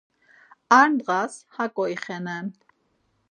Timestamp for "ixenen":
1.93-2.47